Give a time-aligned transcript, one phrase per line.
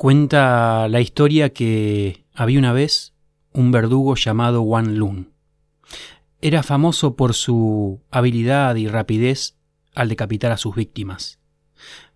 [0.00, 3.12] Cuenta la historia que había una vez
[3.52, 5.34] un verdugo llamado Wan Lun.
[6.40, 9.58] Era famoso por su habilidad y rapidez
[9.94, 11.38] al decapitar a sus víctimas,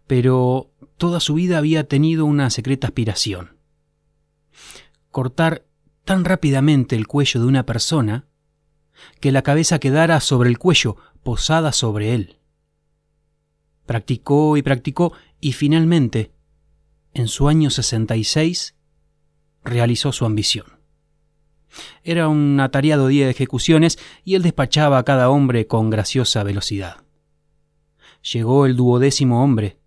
[0.06, 3.58] pero toda su vida había tenido una secreta aspiración.
[5.10, 5.66] Cortar
[6.06, 8.24] tan rápidamente el cuello de una persona
[9.20, 12.38] que la cabeza quedara sobre el cuello, posada sobre él.
[13.84, 16.33] Practicó y practicó y finalmente,
[17.14, 18.74] en su año 66,
[19.64, 20.66] realizó su ambición.
[22.02, 27.04] Era un atareado día de ejecuciones y él despachaba a cada hombre con graciosa velocidad.
[28.32, 29.78] Llegó el duodécimo hombre,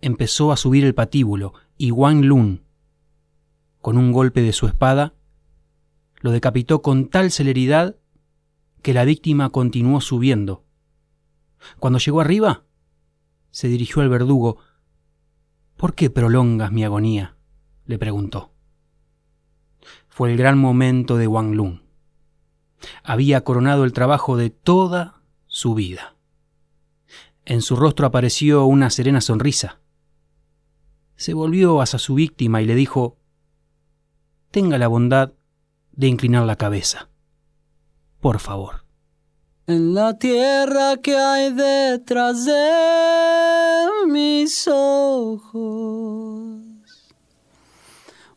[0.00, 2.64] empezó a subir el patíbulo y Wang Lun,
[3.80, 5.14] con un golpe de su espada,
[6.20, 7.96] lo decapitó con tal celeridad
[8.82, 10.64] que la víctima continuó subiendo.
[11.78, 12.64] Cuando llegó arriba,
[13.50, 14.58] se dirigió al verdugo.
[15.80, 17.38] ¿Por qué prolongas mi agonía?
[17.86, 18.52] le preguntó.
[20.10, 21.82] Fue el gran momento de Wang Lun.
[23.02, 26.16] Había coronado el trabajo de toda su vida.
[27.46, 29.80] En su rostro apareció una serena sonrisa.
[31.16, 33.16] Se volvió hacia su víctima y le dijo,
[34.50, 35.32] Tenga la bondad
[35.92, 37.08] de inclinar la cabeza.
[38.20, 38.84] Por favor.
[39.70, 45.52] En la tierra que hay detrás de mis ojos,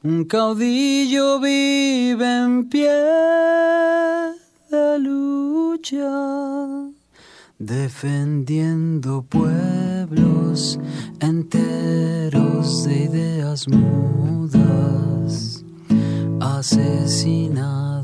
[0.03, 2.91] un caudillo vive en pie
[4.69, 6.11] de lucha,
[7.57, 10.77] defendiendo pueblos
[11.19, 15.65] enteros de ideas mudas,
[16.39, 18.03] asesinadas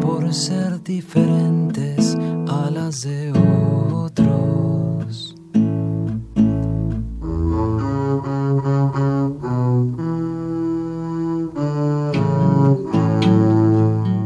[0.00, 1.91] por ser diferentes
[3.00, 3.32] de
[3.94, 5.34] otros.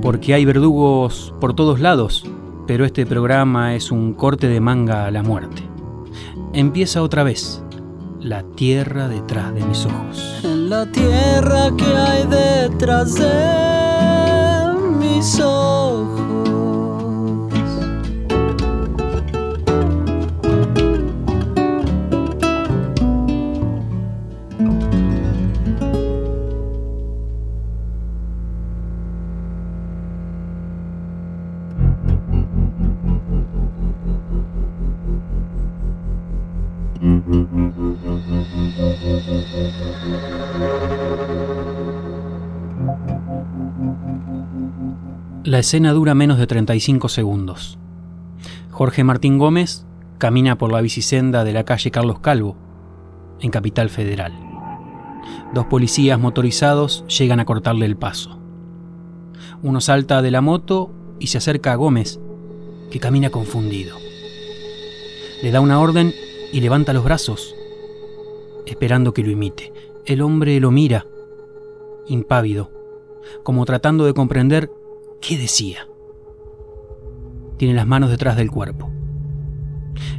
[0.03, 2.25] Porque hay verdugos por todos lados,
[2.67, 5.63] pero este programa es un corte de manga a la muerte.
[6.53, 7.63] Empieza otra vez.
[8.21, 10.41] La tierra detrás de mis ojos.
[10.43, 16.26] En la tierra que hay detrás de mis ojos.
[45.45, 47.79] La escena dura menos de 35 segundos.
[48.71, 49.87] Jorge Martín Gómez
[50.19, 52.59] camina por la bicisenda de la calle Carlos Calvo,
[53.41, 54.35] en Capital Federal.
[55.55, 58.39] Dos policías motorizados llegan a cortarle el paso.
[59.63, 62.21] Uno salta de la moto y se acerca a Gómez,
[62.91, 63.97] que camina confundido.
[65.43, 66.13] Le da una orden
[66.53, 67.56] y levanta los brazos,
[68.67, 69.73] esperando que lo imite.
[70.05, 71.07] El hombre lo mira,
[72.07, 72.71] impávido,
[73.43, 74.71] como tratando de comprender
[75.21, 75.89] qué decía.
[77.57, 78.91] Tiene las manos detrás del cuerpo.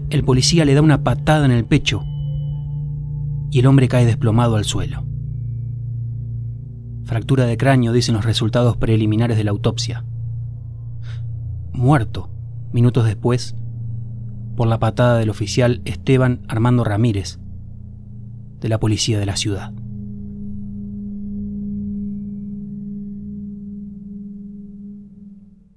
[0.09, 2.01] El policía le da una patada en el pecho
[3.51, 5.05] y el hombre cae desplomado al suelo.
[7.05, 10.03] Fractura de cráneo, dicen los resultados preliminares de la autopsia.
[11.71, 12.29] Muerto,
[12.73, 13.55] minutos después,
[14.57, 17.39] por la patada del oficial Esteban Armando Ramírez,
[18.59, 19.73] de la policía de la ciudad.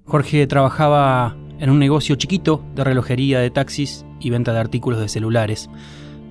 [0.05, 5.07] Jorge trabajaba en un negocio chiquito de relojería de taxis y venta de artículos de
[5.07, 5.69] celulares.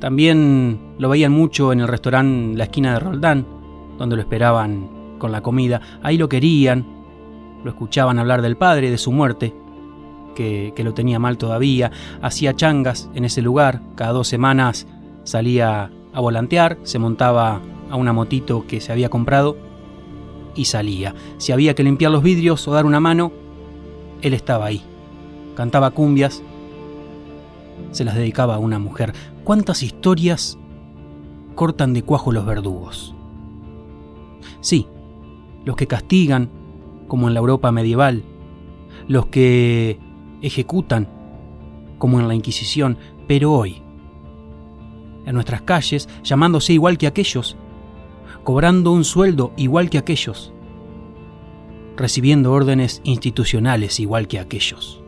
[0.00, 3.46] También lo veían mucho en el restaurante La Esquina de Roldán,
[3.96, 5.80] donde lo esperaban con la comida.
[6.02, 6.86] Ahí lo querían,
[7.64, 9.54] lo escuchaban hablar del padre, de su muerte,
[10.34, 11.90] que, que lo tenía mal todavía.
[12.20, 14.86] Hacía changas en ese lugar, cada dos semanas
[15.24, 17.60] salía a volantear, se montaba
[17.90, 19.56] a una motito que se había comprado
[20.54, 21.14] y salía.
[21.38, 23.32] Si había que limpiar los vidrios o dar una mano,
[24.22, 24.82] él estaba ahí.
[25.54, 26.42] Cantaba cumbias,
[27.92, 29.12] se las dedicaba a una mujer.
[29.44, 30.58] ¿Cuántas historias
[31.54, 33.14] cortan de cuajo los verdugos?
[34.60, 34.86] Sí,
[35.64, 36.50] los que castigan,
[37.08, 38.22] como en la Europa medieval,
[39.08, 39.98] los que
[40.42, 41.08] ejecutan,
[41.98, 42.96] como en la Inquisición,
[43.26, 43.82] pero hoy,
[45.26, 47.56] en nuestras calles, llamándose igual que aquellos,
[48.44, 50.52] cobrando un sueldo igual que aquellos,
[51.96, 55.02] recibiendo órdenes institucionales igual que aquellos.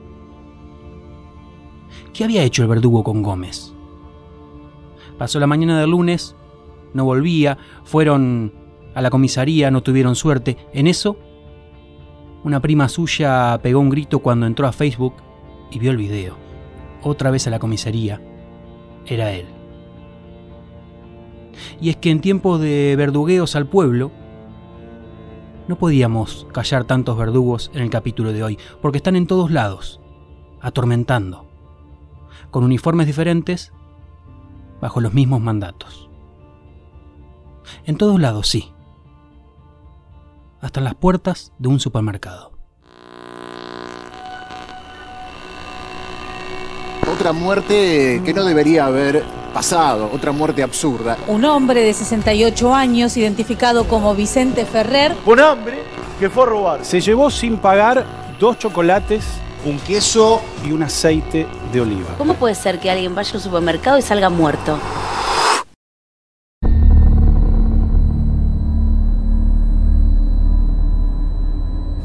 [2.12, 3.72] ¿Qué había hecho el verdugo con Gómez?
[5.18, 6.36] Pasó la mañana del lunes
[6.94, 8.52] no volvía, fueron
[8.94, 10.56] a la comisaría, no tuvieron suerte.
[10.72, 11.16] En eso,
[12.44, 15.14] una prima suya pegó un grito cuando entró a Facebook
[15.70, 16.36] y vio el video.
[17.02, 18.20] Otra vez a la comisaría.
[19.06, 19.61] Era él.
[21.80, 24.10] Y es que en tiempos de verdugueos al pueblo,
[25.68, 30.00] no podíamos callar tantos verdugos en el capítulo de hoy, porque están en todos lados,
[30.60, 31.46] atormentando,
[32.50, 33.72] con uniformes diferentes,
[34.80, 36.10] bajo los mismos mandatos.
[37.86, 38.72] En todos lados, sí.
[40.60, 42.52] Hasta en las puertas de un supermercado.
[47.12, 49.22] Otra muerte que no debería haber
[49.52, 51.16] pasado, otra muerte absurda.
[51.28, 55.82] Un hombre de 68 años, identificado como Vicente Ferrer, Un hombre
[56.18, 56.84] que fue a robar.
[56.84, 58.04] Se llevó sin pagar
[58.38, 59.24] dos chocolates,
[59.64, 62.08] Un queso y un aceite de oliva.
[62.18, 64.78] ¿Cómo puede ser que alguien vaya al supermercado y salga muerto?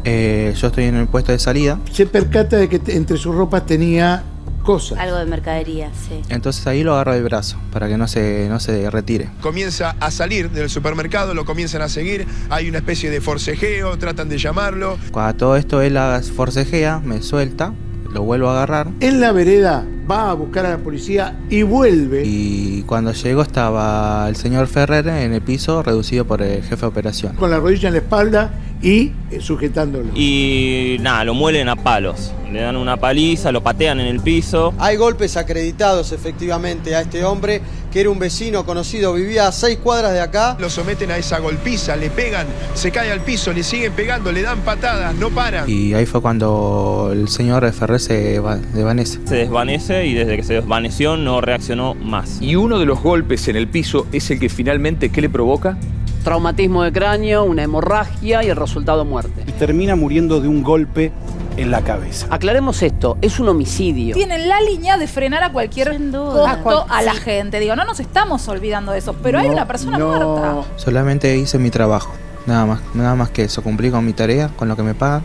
[0.04, 3.66] Eh, yo estoy en el puesto de salida, se percata de que entre sus ropas
[3.66, 4.24] tenía
[4.68, 5.00] cosas.
[5.00, 6.22] Algo de mercadería, sí.
[6.28, 9.30] entonces ahí lo agarro del brazo para que no se, no se retire.
[9.40, 14.28] comienza a salir del supermercado, lo comienzan a seguir, hay una especie de forcejeo, tratan
[14.28, 14.98] de llamarlo.
[15.12, 15.98] Cuando todo esto él
[16.36, 17.74] forcejea, me suelta,
[18.12, 22.24] lo vuelvo a agarrar En la vereda va a buscar a la policía y vuelve.
[22.26, 26.86] y cuando llego estaba el señor Ferrer en el piso reducido por el jefe de
[26.88, 27.36] operación.
[27.36, 28.52] con la rodilla en la espalda
[28.82, 30.12] y eh, sujetándolo.
[30.16, 32.32] Y nada, lo muelen a palos.
[32.52, 34.74] Le dan una paliza, lo patean en el piso.
[34.78, 37.62] Hay golpes acreditados efectivamente a este hombre,
[37.92, 40.56] que era un vecino conocido, vivía a seis cuadras de acá.
[40.60, 42.46] Lo someten a esa golpiza, le pegan,
[42.76, 45.68] se cae al piso, le siguen pegando, le dan patadas, no paran.
[45.70, 49.20] Y ahí fue cuando el señor Ferrer se va- desvanece.
[49.26, 52.42] Se desvanece y desde que se desvaneció no reaccionó más.
[52.42, 55.78] Y uno de los golpes en el piso es el que finalmente, ¿qué le provoca?
[56.24, 59.44] Traumatismo de cráneo, una hemorragia y el resultado muerte.
[59.48, 61.12] Y termina muriendo de un golpe
[61.56, 62.28] en la cabeza.
[62.30, 64.14] Aclaremos esto, es un homicidio.
[64.14, 67.20] tienen la línea de frenar a cualquier costo a la Sí.
[67.22, 67.60] gente.
[67.60, 70.08] Digo, no nos estamos olvidando de eso, pero hay una persona no.
[70.08, 70.56] muerta.
[70.76, 72.12] Solamente hice mi trabajo,
[72.46, 75.22] nada más, nada más que eso, cumplí con mi tarea, con lo que me pagan.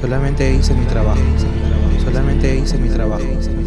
[0.00, 1.18] Solamente hice mi trabajo.
[2.04, 3.22] Solamente hice mi trabajo.
[3.22, 3.65] Hice mi trabajo.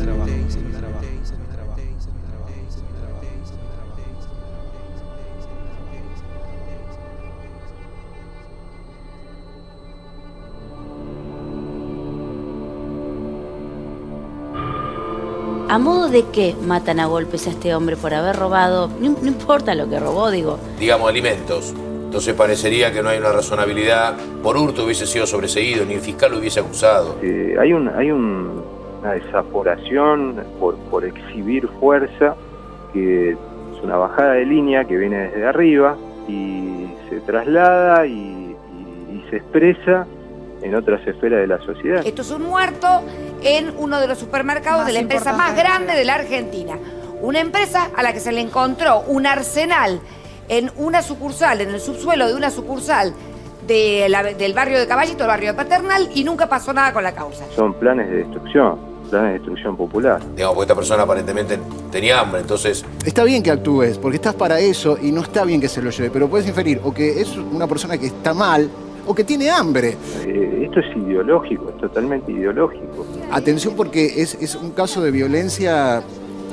[15.70, 18.88] ¿A modo de qué matan a golpes a este hombre por haber robado?
[19.00, 20.58] No, no importa lo que robó, digo.
[20.80, 21.74] digamos, alimentos.
[22.06, 24.16] Entonces parecería que no hay una razonabilidad.
[24.42, 27.18] Por hurto hubiese sido sobreseído, ni el fiscal lo hubiese acusado.
[27.22, 28.64] Eh, hay un, hay un-
[29.02, 32.36] una desaforación por, por exhibir fuerza,
[32.92, 33.38] que es
[33.84, 35.96] una bajada de línea que viene desde arriba
[36.28, 38.56] y se traslada y, y-
[39.18, 40.08] y se expresa
[40.62, 42.06] en otras esferas de la sociedad.
[42.06, 43.02] Esto es un muerto
[43.44, 46.78] en uno de los supermercados Más de la empresa más de grande de la Argentina.
[47.22, 50.00] Una empresa a la que se le encontró un arsenal
[50.48, 53.14] en una sucursal, en el subsuelo de una sucursal
[53.68, 57.04] de la- del barrio de Caballito, el barrio de Paternal, y nunca pasó nada con
[57.04, 57.46] la causa.
[57.56, 58.80] Son planes de destrucción,
[59.12, 60.20] planes de destrucción popular.
[60.36, 61.60] Digamos, porque esta persona aparentemente
[61.92, 65.62] tenía hambre, entonces Está bien que actúes, porque estás para eso y no está bien
[65.62, 68.70] que se lo lleve, pero puedes inferir o que es una persona que está mal
[69.10, 69.98] o que tiene hambre.
[70.26, 73.06] Eh, esto es ideológico, es totalmente ideológico.
[73.32, 76.04] Atención porque es, es un caso de violencia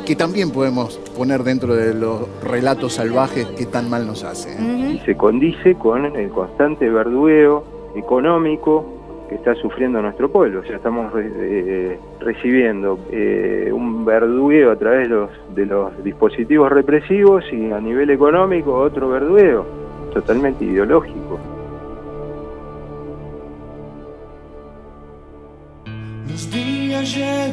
[0.07, 4.53] que también podemos poner dentro de los relatos salvajes que tan mal nos hace.
[4.53, 4.93] ¿eh?
[4.95, 8.87] y se condice con el constante verdugueo económico
[9.29, 10.61] que está sufriendo nuestro pueblo.
[10.61, 16.05] O sea, estamos re- eh, recibiendo eh, un verdugueo a través de los, de los
[16.05, 19.67] dispositivos represivos y a nivel económico otro verdugueo,
[20.15, 21.39] totalmente ideológico.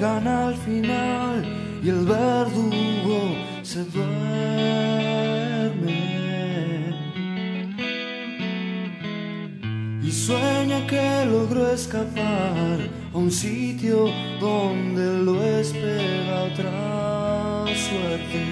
[0.04, 1.46] Llegan al final
[1.82, 4.14] y el verdugo se duerme.
[10.04, 12.80] Y sueña que logró escapar
[13.14, 14.10] a un sitio
[14.42, 18.44] donde lo espera otra suerte.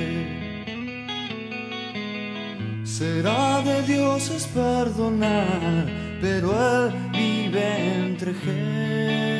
[2.85, 5.85] Será de dioses perdonar,
[6.21, 7.65] pero él vive
[8.05, 9.31] entre gentes.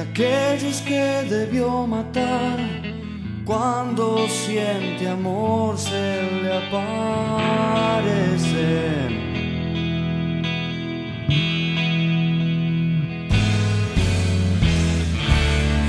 [0.00, 2.58] aquellos que debió matar
[3.44, 7.98] cuando siente amor se le aparecen.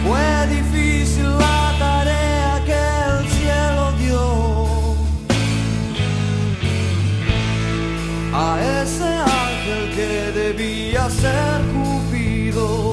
[0.04, 4.26] Fue difícil la tarea que el cielo dio
[8.34, 12.89] a ese ángel que debía ser Cupido.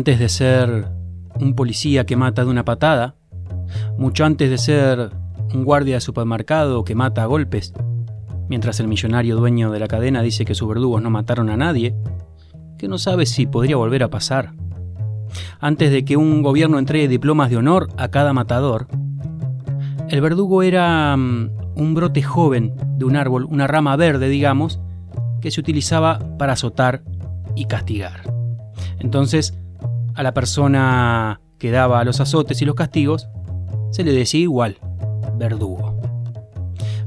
[0.00, 0.86] Antes de ser
[1.38, 3.16] un policía que mata de una patada,
[3.98, 5.10] mucho antes de ser
[5.52, 7.74] un guardia de supermercado que mata a golpes,
[8.48, 11.94] mientras el millonario dueño de la cadena dice que sus verdugos no mataron a nadie,
[12.78, 14.54] que no sabe si podría volver a pasar.
[15.60, 18.88] Antes de que un gobierno entregue diplomas de honor a cada matador,
[20.08, 24.80] el verdugo era mm, un brote joven de un árbol, una rama verde, digamos,
[25.42, 27.02] que se utilizaba para azotar
[27.54, 28.22] y castigar.
[28.98, 29.59] Entonces,
[30.20, 33.30] a la persona que daba los azotes y los castigos,
[33.90, 34.76] se le decía igual,
[35.38, 35.98] verdugo.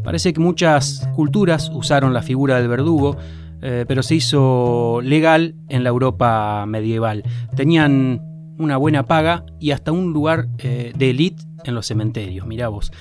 [0.04, 3.16] Parece que muchas culturas usaron la figura del verdugo,
[3.62, 7.22] eh, pero se hizo legal en la Europa medieval.
[7.56, 8.20] Tenían
[8.58, 12.48] una buena paga y hasta un lugar eh, de élite en los cementerios.
[12.48, 12.92] Mirá vos,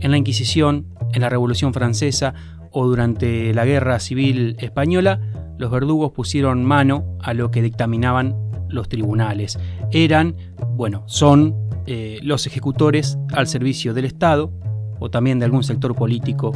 [0.00, 2.34] en la Inquisición, en la Revolución Francesa
[2.70, 5.20] o durante la Guerra Civil Española,
[5.56, 8.44] los verdugos pusieron mano a lo que dictaminaban
[8.74, 9.58] los tribunales.
[9.90, 10.36] Eran,
[10.76, 11.54] bueno, son
[11.86, 14.52] eh, los ejecutores al servicio del Estado
[14.98, 16.52] o también de algún sector político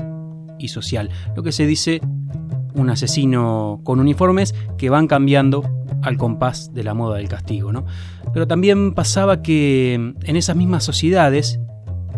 [0.58, 1.10] y social.
[1.37, 2.00] Lo que se dice
[2.75, 5.64] un asesino con uniformes que van cambiando
[6.02, 7.72] al compás de la moda del castigo.
[7.72, 7.84] ¿no?
[8.32, 11.60] Pero también pasaba que en esas mismas sociedades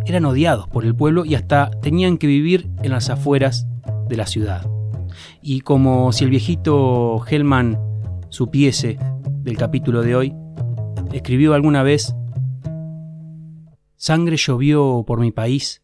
[0.07, 3.67] eran odiados por el pueblo y hasta tenían que vivir en las afueras
[4.09, 4.67] de la ciudad.
[5.43, 7.79] Y como si el viejito Hellman
[8.31, 8.97] supiese
[9.43, 10.35] del capítulo de hoy,
[11.13, 12.15] escribió alguna vez,
[13.97, 15.83] Sangre llovió por mi país,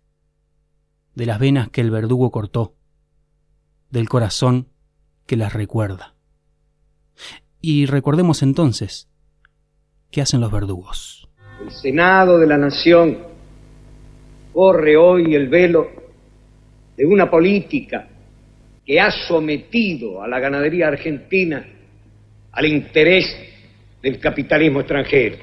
[1.14, 2.74] de las venas que el verdugo cortó,
[3.90, 4.68] del corazón
[5.26, 6.14] que las recuerda.
[7.60, 9.08] Y recordemos entonces,
[10.10, 11.28] ¿qué hacen los verdugos?
[11.60, 13.18] El Senado de la Nación
[14.52, 15.88] corre hoy el velo
[16.96, 18.08] de una política
[18.84, 21.66] que ha sometido a la ganadería argentina
[22.56, 23.36] al interés
[24.02, 25.36] del capitalismo extranjero.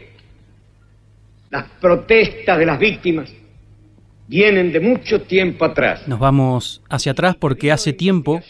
[1.51, 3.32] Las protestas de las víctimas
[4.27, 6.08] vienen de mucho tiempo atrás.
[6.08, 8.41] Nos vamos hacia atrás porque hace tiempo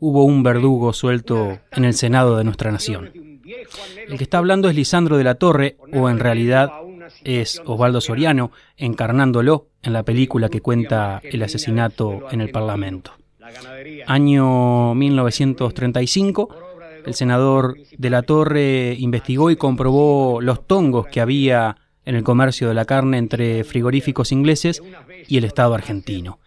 [0.00, 3.12] hubo un verdugo suelto en el Senado de nuestra nación.
[4.08, 6.72] El que está hablando es Lisandro de la Torre, o en realidad
[7.22, 13.12] es Osvaldo Soriano, encarnándolo en la película que cuenta el asesinato en el Parlamento.
[14.06, 16.69] Año 1935,
[17.04, 22.68] el senador de la Torre investigó y comprobó los tongos que había en el comercio
[22.68, 24.82] de la carne entre frigoríficos ingleses
[25.28, 26.38] y el Estado argentino.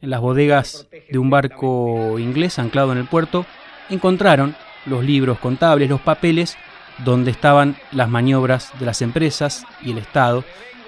[0.00, 3.44] En las bodegas de un barco inglés anclado en el puerto
[3.90, 4.54] encontraron
[4.86, 6.56] los libros contables, los papeles
[7.04, 10.44] donde estaban las maniobras de las empresas y el Estado,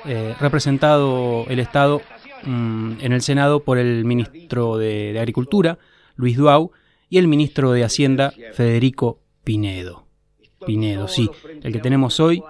[0.07, 2.01] eh, representado el Estado
[2.45, 5.79] mm, en el Senado por el ministro de, de Agricultura,
[6.17, 6.73] Luis Duau,
[7.13, 10.07] y el ministro de Hacienda, Federico Pinedo.
[10.65, 11.29] Pinedo, sí,
[11.63, 12.43] el que tenemos hoy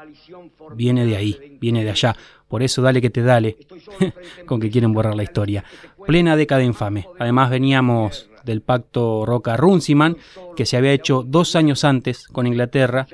[0.77, 2.15] viene de ahí, viene de allá.
[2.47, 3.57] Por eso dale que te dale,
[4.47, 5.65] con que quieren borrar la historia.
[6.07, 7.09] Plena década infame.
[7.19, 10.17] Además veníamos del pacto Roca-Runciman,
[10.55, 13.09] que se había hecho dos años antes con Inglaterra,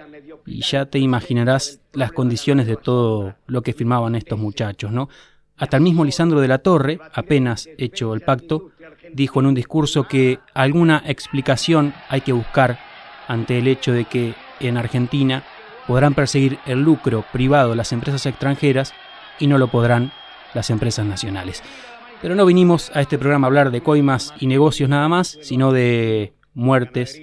[0.45, 5.09] y ya te imaginarás las condiciones de todo lo que firmaban estos muchachos, ¿no?
[5.57, 8.71] Hasta el mismo Lisandro de la Torre, apenas hecho el pacto,
[9.13, 12.79] dijo en un discurso que alguna explicación hay que buscar
[13.27, 15.45] ante el hecho de que en Argentina
[15.87, 18.93] podrán perseguir el lucro privado las empresas extranjeras
[19.39, 20.13] y no lo podrán
[20.55, 21.63] las empresas nacionales.
[22.21, 25.73] Pero no vinimos a este programa a hablar de coimas y negocios nada más, sino
[25.73, 27.21] de muertes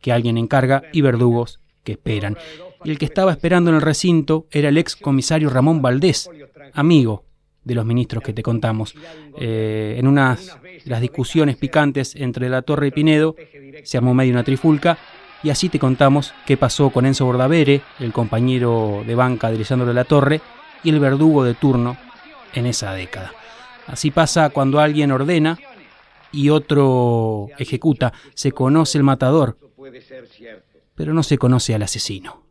[0.00, 2.36] que alguien encarga y verdugos que esperan.
[2.84, 6.28] Y el que estaba esperando en el recinto era el ex comisario Ramón Valdés,
[6.74, 7.24] amigo
[7.64, 8.94] de los ministros que te contamos.
[9.38, 13.34] Eh, en unas de las discusiones picantes entre La Torre y Pinedo
[13.82, 14.98] se armó medio una trifulca
[15.42, 19.86] y así te contamos qué pasó con Enzo Bordavere, el compañero de banca de Lisandro
[19.86, 20.40] de la Torre
[20.82, 21.96] y el verdugo de turno
[22.54, 23.32] en esa década.
[23.86, 25.58] Así pasa cuando alguien ordena
[26.32, 28.12] y otro ejecuta.
[28.34, 29.58] Se conoce el matador,
[30.94, 32.42] pero no se conoce al asesino.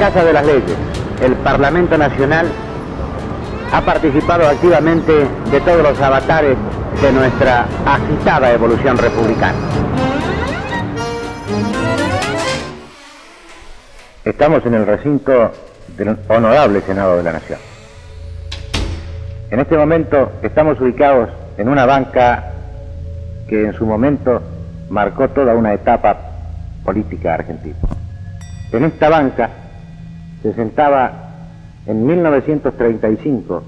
[0.00, 0.78] Casa de las Leyes,
[1.22, 2.46] el Parlamento Nacional,
[3.70, 6.56] ha participado activamente de todos los avatares
[7.02, 9.58] de nuestra agitada evolución republicana.
[14.24, 15.52] Estamos en el recinto
[15.98, 17.58] del Honorable Senado de la Nación.
[19.50, 22.52] En este momento estamos ubicados en una banca
[23.46, 24.40] que en su momento
[24.88, 26.16] marcó toda una etapa
[26.86, 27.76] política argentina.
[28.72, 29.59] En esta banca
[30.42, 31.12] se sentaba
[31.86, 33.62] en 1935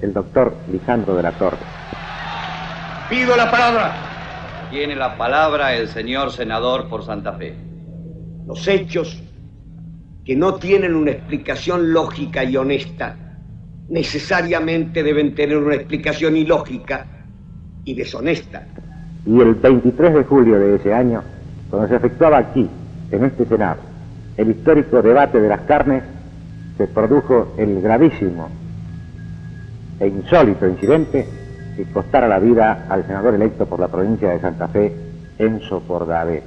[0.00, 1.58] el doctor Lisandro de la Torre.
[3.08, 3.92] Pido la palabra.
[4.70, 7.54] Tiene la palabra el señor senador por Santa Fe.
[8.46, 9.22] Los hechos
[10.24, 13.16] que no tienen una explicación lógica y honesta
[13.88, 17.06] necesariamente deben tener una explicación ilógica
[17.84, 18.66] y deshonesta.
[19.24, 21.22] Y el 23 de julio de ese año,
[21.70, 22.68] cuando se efectuaba aquí,
[23.12, 23.78] en este Senado,
[24.36, 26.02] el histórico debate de las carnes,
[26.76, 28.48] se produjo el gravísimo
[29.98, 31.26] e insólito incidente
[31.76, 34.92] que costara la vida al senador electo por la provincia de Santa Fe,
[35.38, 36.42] Enzo Pordavé.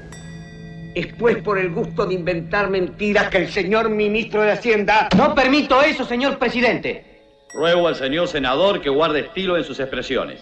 [0.96, 5.10] Es pues por el gusto de inventar mentiras que el señor ministro de Hacienda...
[5.16, 7.06] No permito eso, señor presidente.
[7.54, 10.42] Ruego al señor senador que guarde estilo en sus expresiones.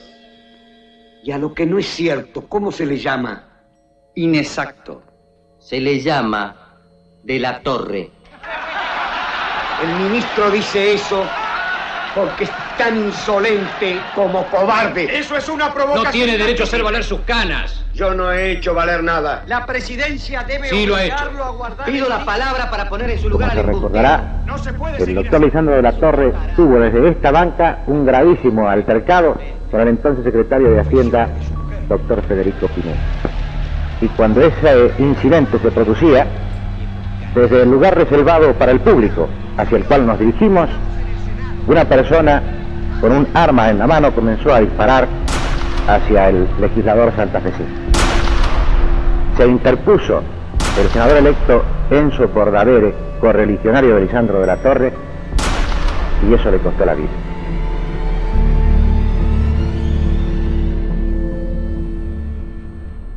[1.24, 3.44] Y a lo que no es cierto, ¿cómo se le llama?
[4.16, 5.04] Inexacto.
[5.60, 6.78] Se le llama
[7.24, 8.12] de la torre.
[9.84, 11.24] El ministro dice eso
[12.16, 15.20] porque es tan insolente como cobarde.
[15.20, 16.06] Eso es una provocación.
[16.06, 17.84] No tiene derecho a hacer valer sus canas.
[17.94, 19.44] Yo no he hecho valer nada.
[19.46, 21.16] La presidencia debe Sí, lo ha hecho.
[21.16, 21.86] obligarlo a guardar.
[21.86, 25.04] Pido la palabra para poner en su lugar Como al se recordará, No se puede
[25.04, 29.38] el doctor Lisandro de la Torre tuvo desde esta banca un gravísimo altercado
[29.70, 31.28] con el entonces secretario de Hacienda,
[31.88, 32.98] doctor Federico Pinedo.
[34.02, 36.26] Y cuando ese incidente se producía,
[37.38, 40.70] desde el lugar reservado para el público hacia el cual nos dirigimos,
[41.68, 42.42] una persona
[43.00, 45.08] con un arma en la mano comenzó a disparar
[45.88, 47.70] hacia el legislador santafesino.
[49.38, 50.22] Se interpuso
[50.80, 54.92] el senador electo Enzo Pordaver, correligionario de Lisandro de la Torre,
[56.28, 57.10] y eso le costó la vida.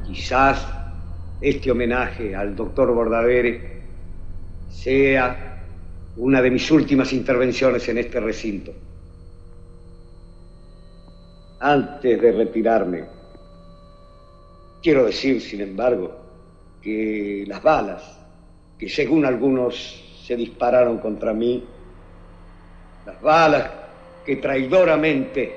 [0.06, 0.66] Quizás
[1.40, 3.79] este homenaje al doctor Bordavere
[4.82, 5.62] sea
[6.16, 8.72] una de mis últimas intervenciones en este recinto.
[11.60, 13.04] Antes de retirarme,
[14.82, 16.16] quiero decir, sin embargo,
[16.80, 18.20] que las balas
[18.78, 21.62] que según algunos se dispararon contra mí,
[23.04, 23.70] las balas
[24.24, 25.54] que traidoramente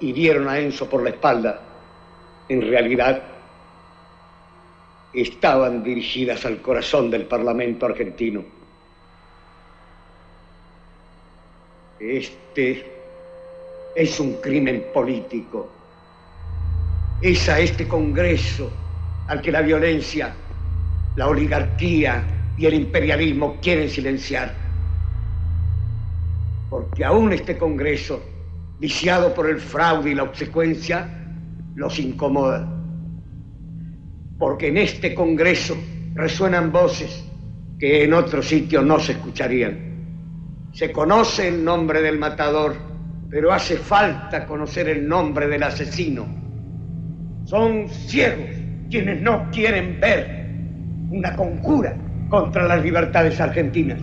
[0.00, 1.58] hirieron a Enzo por la espalda,
[2.50, 3.22] en realidad
[5.16, 8.44] estaban dirigidas al corazón del Parlamento argentino.
[11.98, 12.84] Este
[13.94, 15.70] es un crimen político.
[17.22, 18.70] Es a este Congreso
[19.28, 20.34] al que la violencia,
[21.16, 22.22] la oligarquía
[22.58, 24.54] y el imperialismo quieren silenciar.
[26.68, 28.22] Porque aún este Congreso,
[28.78, 31.08] viciado por el fraude y la obsecuencia,
[31.74, 32.75] los incomoda.
[34.38, 35.76] Porque en este Congreso
[36.14, 37.24] resuenan voces
[37.78, 39.86] que en otro sitio no se escucharían.
[40.72, 42.76] Se conoce el nombre del matador,
[43.30, 46.26] pero hace falta conocer el nombre del asesino.
[47.44, 48.50] Son ciegos
[48.90, 50.46] quienes no quieren ver
[51.10, 51.96] una conjura
[52.28, 54.00] contra las libertades argentinas.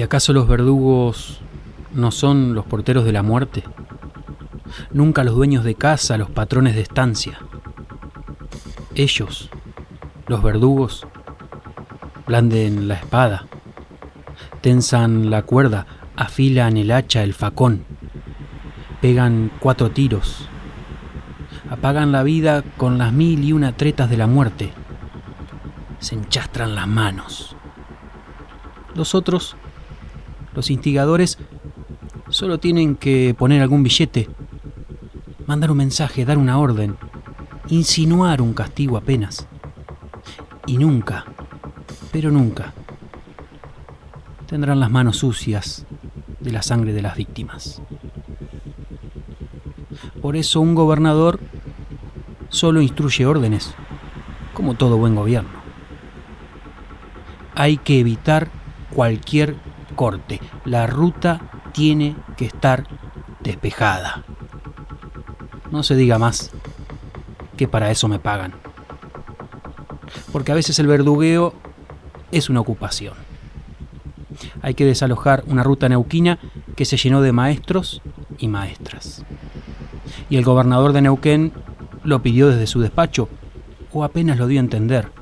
[0.00, 1.42] ¿Y acaso los verdugos
[1.92, 3.64] no son los porteros de la muerte?
[4.92, 7.38] Nunca los dueños de casa, los patrones de estancia.
[8.94, 9.50] Ellos,
[10.26, 11.06] los verdugos,
[12.26, 13.44] blanden la espada,
[14.62, 15.84] tensan la cuerda,
[16.16, 17.84] afilan el hacha, el facón,
[19.02, 20.48] pegan cuatro tiros,
[21.68, 24.72] apagan la vida con las mil y una tretas de la muerte,
[25.98, 27.54] se enchastran las manos.
[28.94, 29.56] Los otros,
[30.54, 31.38] los instigadores,
[32.28, 34.28] solo tienen que poner algún billete,
[35.46, 36.96] mandar un mensaje, dar una orden,
[37.68, 39.46] insinuar un castigo apenas.
[40.66, 41.24] Y nunca,
[42.12, 42.72] pero nunca,
[44.46, 45.86] tendrán las manos sucias
[46.40, 47.80] de la sangre de las víctimas.
[50.20, 51.40] Por eso un gobernador
[52.48, 53.74] solo instruye órdenes,
[54.52, 55.60] como todo buen gobierno.
[57.54, 58.48] Hay que evitar
[58.94, 59.56] cualquier
[60.00, 60.40] corte.
[60.64, 61.42] La ruta
[61.74, 62.86] tiene que estar
[63.40, 64.24] despejada.
[65.70, 66.52] No se diga más
[67.58, 68.54] que para eso me pagan.
[70.32, 71.52] Porque a veces el verdugueo
[72.32, 73.12] es una ocupación.
[74.62, 76.38] Hay que desalojar una ruta neuquina
[76.76, 78.00] que se llenó de maestros
[78.38, 79.22] y maestras.
[80.30, 81.52] Y el gobernador de Neuquén
[82.04, 83.28] lo pidió desde su despacho
[83.92, 85.12] o apenas lo dio a entender.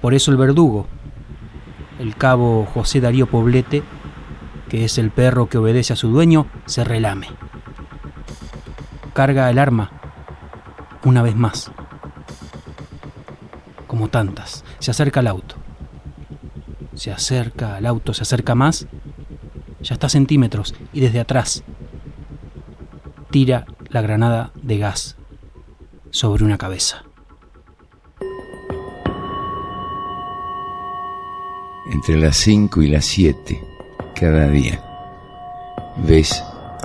[0.00, 0.86] Por eso el verdugo,
[2.04, 3.82] el cabo José Darío Poblete,
[4.68, 7.28] que es el perro que obedece a su dueño, se relame.
[9.14, 9.90] Carga el arma
[11.02, 11.72] una vez más.
[13.86, 15.56] Como tantas, se acerca al auto.
[16.94, 18.86] Se acerca al auto, se acerca más.
[19.80, 21.64] Ya está a centímetros y desde atrás
[23.30, 25.16] tira la granada de gas
[26.10, 27.04] sobre una cabeza.
[31.94, 33.62] Entre las 5 y las 7,
[34.16, 34.82] cada día,
[35.98, 36.42] ves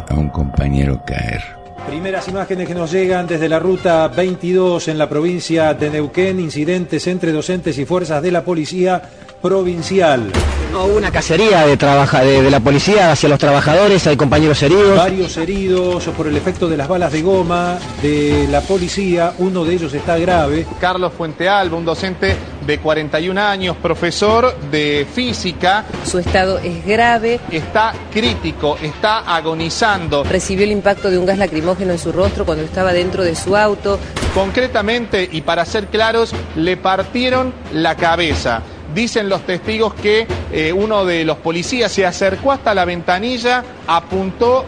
[0.07, 1.41] a un compañero caer.
[1.87, 7.07] Primeras imágenes que nos llegan desde la ruta 22 en la provincia de Neuquén, incidentes
[7.07, 9.01] entre docentes y fuerzas de la policía
[9.41, 10.31] provincial.
[10.71, 14.97] Hubo una cacería de, trabaja, de, de, la policía hacia los trabajadores, hay compañeros heridos.
[14.97, 19.73] Varios heridos por el efecto de las balas de goma de la policía, uno de
[19.73, 20.67] ellos está grave.
[20.79, 25.85] Carlos Fuentealba, un docente de 41 años, profesor de física.
[26.05, 27.39] Su estado es grave.
[27.51, 30.23] Está crítico, está agonizando.
[30.23, 33.57] Recibió el impacto de un gas lacrimógeno en su rostro cuando estaba dentro de su
[33.57, 33.99] auto.
[34.35, 38.61] Concretamente, y para ser claros, le partieron la cabeza.
[38.93, 44.65] Dicen los testigos que eh, uno de los policías se acercó hasta la ventanilla, apuntó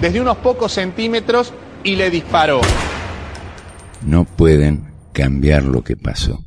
[0.00, 2.60] desde unos pocos centímetros y le disparó.
[4.02, 6.44] No pueden cambiar lo que pasó.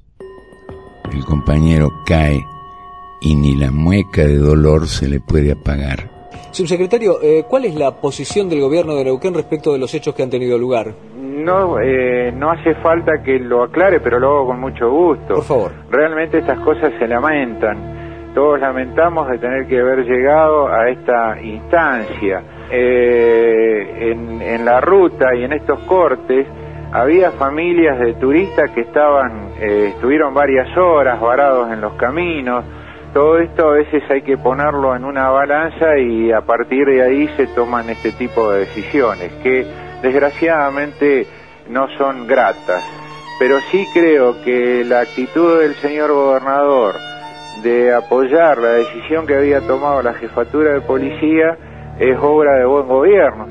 [1.11, 2.43] El compañero cae
[3.21, 6.17] y ni la mueca de dolor se le puede apagar.
[6.51, 10.23] Subsecretario, eh, ¿cuál es la posición del gobierno de Neuquén respecto de los hechos que
[10.23, 10.95] han tenido lugar?
[11.37, 15.35] No, eh, no hace falta que lo aclare, pero lo hago con mucho gusto.
[15.35, 15.71] Por favor.
[15.91, 18.33] Realmente estas cosas se lamentan.
[18.33, 22.41] Todos lamentamos de tener que haber llegado a esta instancia.
[22.71, 26.47] Eh, en, en la ruta y en estos cortes
[26.91, 32.65] había familias de turistas que estaban, eh, estuvieron varias horas varados en los caminos.
[33.13, 37.27] Todo esto a veces hay que ponerlo en una balanza y a partir de ahí
[37.37, 41.27] se toman este tipo de decisiones que desgraciadamente
[41.69, 42.83] no son gratas.
[43.39, 46.95] Pero sí creo que la actitud del señor gobernador
[47.61, 51.57] de apoyar la decisión que había tomado la jefatura de policía
[51.99, 53.47] es obra de buen gobierno.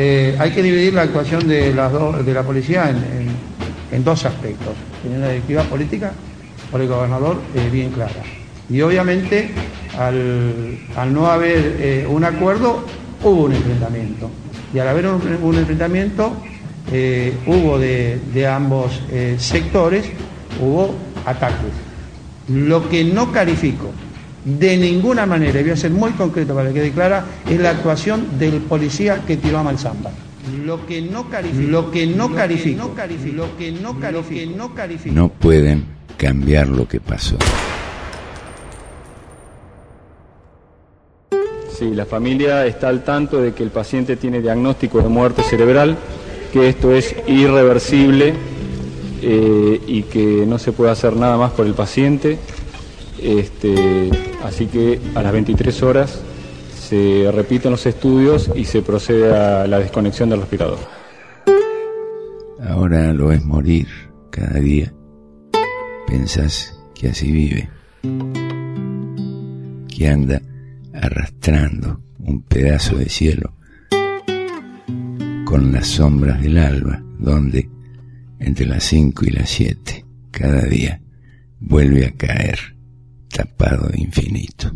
[0.00, 1.92] Eh, hay que dividir la actuación de, las
[2.24, 3.34] de la policía en,
[3.90, 4.74] en, dos aspectos.
[5.08, 6.12] Tiene una directiva política
[6.70, 8.22] por el gobernador eh, bien clara.
[8.68, 9.50] Y obviamente
[9.98, 12.84] al, al no haber eh, un acuerdo
[13.24, 14.30] hubo un enfrentamiento.
[14.74, 16.36] Y al haber un, enfrentamiento
[16.92, 19.00] eh, hubo de, de ambos
[19.38, 20.04] sectores,
[20.60, 20.94] hubo
[21.24, 21.72] ataques.
[22.48, 23.90] Lo que no califico
[24.44, 27.70] de ninguna manera, y voy a ser muy concreto para que quede clara, es la
[27.70, 30.10] actuación del policía que tiró a Malzamba.
[30.64, 35.14] Lo que no califico, lo que no califico, lo que no califico, no califico.
[35.14, 35.84] No pueden
[36.16, 37.36] cambiar lo que pasó.
[41.78, 45.96] Sí, la familia está al tanto de que el paciente tiene diagnóstico de muerte cerebral,
[46.52, 48.34] que esto es irreversible
[49.22, 52.38] eh, y que no se puede hacer nada más por el paciente.
[53.22, 54.10] Este,
[54.44, 56.20] así que a las 23 horas
[56.88, 60.78] se repiten los estudios y se procede a la desconexión del respirador.
[62.66, 63.86] Ahora lo ves morir
[64.30, 64.92] cada día.
[66.06, 67.68] Pensás que así vive.
[69.88, 70.40] Que anda
[70.94, 73.52] arrastrando un pedazo de cielo
[75.44, 77.68] con las sombras del alba, donde
[78.38, 81.00] entre las cinco y las siete cada día
[81.60, 82.58] vuelve a caer
[83.28, 84.72] tapado de infinito.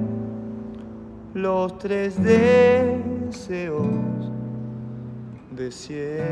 [1.35, 3.87] los tres deseos
[5.51, 6.27] de siempre.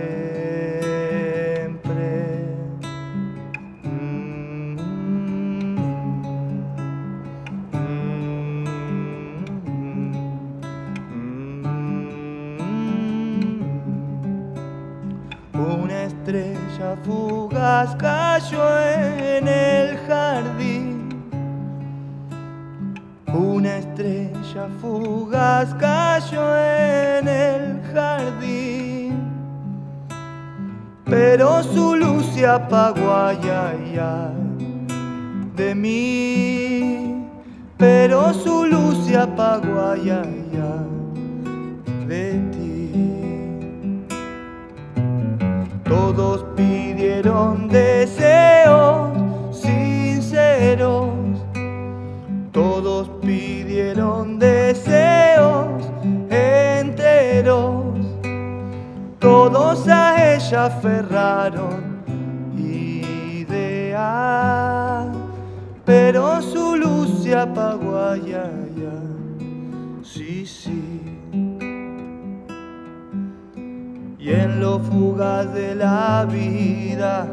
[17.03, 21.09] Fugaz cayó en el jardín.
[23.33, 29.25] Una estrella fugaz cayó en el jardín.
[31.05, 33.99] Pero su luz se apagó, ay,
[35.57, 37.29] de mí.
[37.77, 40.45] Pero su luz se apagó, ay, ay,
[42.07, 42.65] de ti.
[45.85, 46.45] Todos
[47.05, 49.13] pidieron deseos
[49.53, 51.11] sinceros.
[52.51, 55.85] Todos pidieron deseos
[56.31, 57.85] enteros.
[59.19, 62.03] Todos a ella aferraron
[62.57, 63.95] ideas.
[65.85, 68.35] Pero su luz se apagó, ay,
[74.25, 77.27] y en lo fugaz de la vida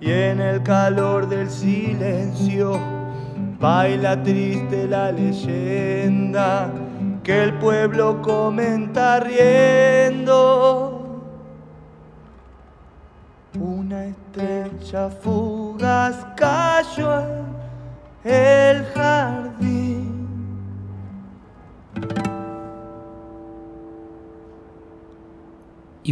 [0.00, 2.80] y en el calor del silencio
[3.60, 6.68] baila triste la leyenda
[7.22, 10.98] que el pueblo comenta riendo.
[13.60, 17.20] Una estrella fugaz cayó
[18.24, 19.91] en el jardín.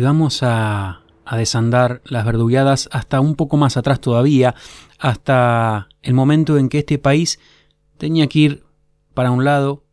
[0.01, 4.55] Y vamos a, desandar las verdugueadas hasta un poco más atrás todavía,
[4.99, 7.39] hasta el momento en que este país
[7.99, 8.65] tenía que ir
[9.13, 9.85] para un lado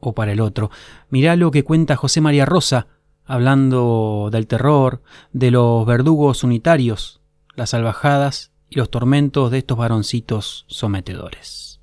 [0.00, 0.70] o para el otro.
[1.10, 2.86] Mirá lo que cuenta José María Rosa,
[3.26, 5.02] hablando del terror,
[5.34, 7.20] de los verdugos unitarios,
[7.54, 11.78] las salvajadas y los tormentos de estos varoncitos sometedores.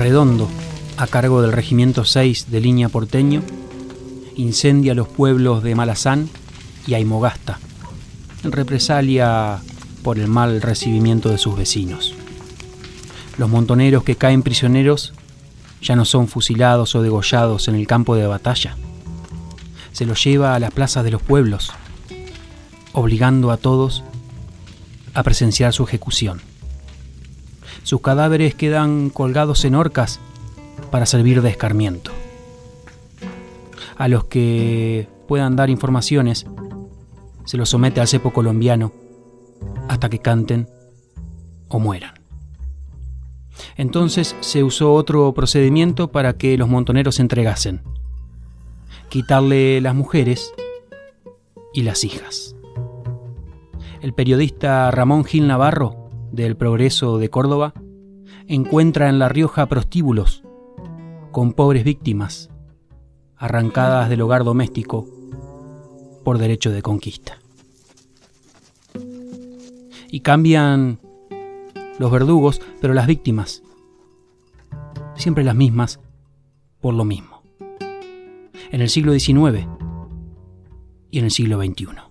[0.00, 0.48] Arredondo,
[0.96, 3.42] a cargo del Regimiento 6 de Línea Porteño,
[4.34, 6.30] incendia los pueblos de Malazán
[6.86, 7.58] y Aymogasta,
[8.42, 9.60] en represalia
[10.02, 12.14] por el mal recibimiento de sus vecinos.
[13.36, 15.12] Los montoneros que caen prisioneros
[15.82, 18.78] ya no son fusilados o degollados en el campo de batalla.
[19.92, 21.74] Se los lleva a las plazas de los pueblos,
[22.94, 24.02] obligando a todos
[25.12, 26.40] a presenciar su ejecución.
[27.82, 30.20] Sus cadáveres quedan colgados en horcas
[30.90, 32.12] para servir de escarmiento.
[33.96, 36.46] A los que puedan dar informaciones,
[37.44, 38.92] se los somete al cepo colombiano
[39.88, 40.68] hasta que canten
[41.68, 42.14] o mueran.
[43.76, 47.82] Entonces se usó otro procedimiento para que los montoneros se entregasen.
[49.08, 50.52] Quitarle las mujeres
[51.74, 52.54] y las hijas.
[54.00, 55.99] El periodista Ramón Gil Navarro,
[56.32, 57.74] del Progreso de Córdoba,
[58.46, 60.42] encuentra en La Rioja prostíbulos
[61.30, 62.50] con pobres víctimas
[63.36, 65.08] arrancadas del hogar doméstico
[66.24, 67.38] por derecho de conquista.
[70.10, 70.98] Y cambian
[71.98, 73.62] los verdugos, pero las víctimas,
[75.14, 76.00] siempre las mismas,
[76.80, 77.42] por lo mismo.
[78.70, 79.66] En el siglo XIX
[81.10, 82.09] y en el siglo XXI.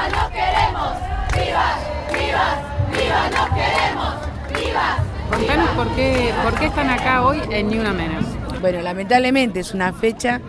[0.00, 0.12] ¡Vivas!
[0.12, 0.92] ¡No queremos!
[1.34, 1.76] ¡Vivas!
[2.10, 2.58] ¡Vivas!
[2.90, 3.30] ¡Vivas!
[3.32, 4.14] ¡No queremos!
[4.48, 4.96] ¡Vivas!
[5.30, 8.24] Contanos por qué, por qué están acá hoy en Ni Una Menos.
[8.62, 10.40] Bueno, lamentablemente es una fecha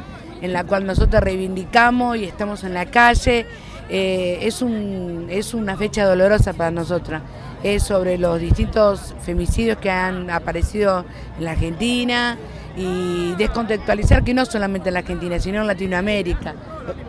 [0.42, 3.46] en la cual nosotros reivindicamos y estamos en la calle.
[3.90, 7.22] Eh, es, un, es una fecha dolorosa para nosotras.
[7.62, 11.04] Es sobre los distintos femicidios que han aparecido
[11.38, 12.38] en la Argentina
[12.76, 16.56] y descontextualizar que no solamente en la Argentina, sino en Latinoamérica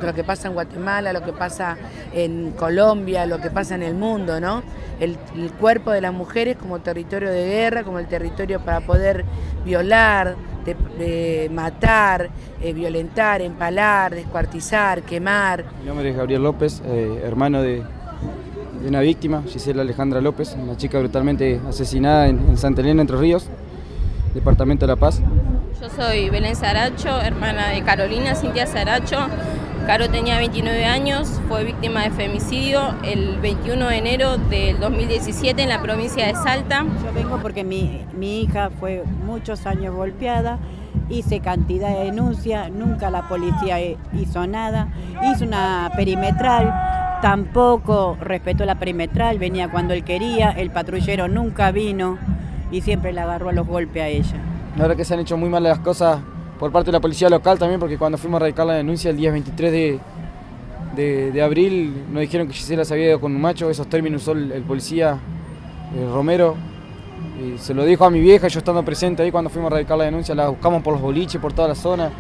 [0.03, 1.77] lo que pasa en Guatemala, lo que pasa
[2.13, 4.63] en Colombia, lo que pasa en el mundo, ¿no?
[5.01, 5.17] El,
[5.59, 9.25] cuerpo de las mujeres como territorio de guerra, como el territorio para poder
[9.65, 10.37] violar,
[11.51, 15.65] matar, eh, violentar, empalar, descuartizar, quemar.
[15.81, 17.83] Mi nombre es Gabriel López, eh, hermano de,
[18.87, 23.49] una víctima, Gisela Alejandra López, una chica brutalmente asesinada en, en Santa Elena, Entre Ríos,
[24.35, 25.21] departamento de La Paz.
[25.81, 29.19] Yo soy Belén Saracho, hermana de Carolina Cintia Saracho.
[29.87, 35.69] Caro tenía 29 años, fue víctima de femicidio el 21 de enero del 2017 en
[35.69, 36.85] la provincia de Salta.
[37.05, 40.61] Yo vengo porque mi, mi hija fue muchos años golpeada,
[41.09, 43.81] hice cantidad de denuncias, nunca la policía
[44.13, 44.87] hizo nada,
[45.35, 52.19] hizo una perimetral, tampoco respetó la perimetral, venía cuando él quería, el patrullero nunca vino
[52.73, 54.37] y siempre le agarró a los golpes a ella.
[54.77, 56.21] La verdad que se han hecho muy mal las cosas
[56.59, 59.17] por parte de la policía local también, porque cuando fuimos a radicar la denuncia el
[59.17, 60.01] día 23
[60.97, 64.33] de, abril nos dijeron que Gisela se había ido con un macho, esos términos usó
[64.33, 65.19] el, policía
[66.13, 66.57] Romero.
[67.41, 69.99] Y se lo dijo a mi vieja, yo estando presente ahí cuando fuimos a radicar
[69.99, 72.11] la denuncia, la buscamos por los boliches, por toda la zona.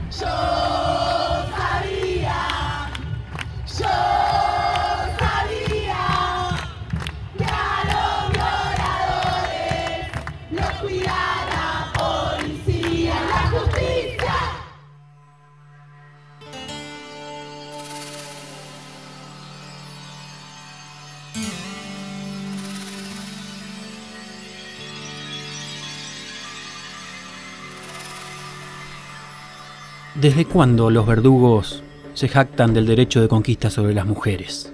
[30.22, 31.82] ¿Desde cuándo los verdugos
[32.14, 34.72] se jactan del derecho de conquista sobre las mujeres?